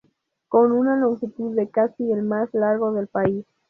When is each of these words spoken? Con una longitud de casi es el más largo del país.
Con 0.47 0.71
una 0.71 0.95
longitud 0.97 1.55
de 1.55 1.69
casi 1.69 2.09
es 2.11 2.17
el 2.17 2.23
más 2.23 2.51
largo 2.55 2.91
del 2.93 3.05
país. 3.05 3.45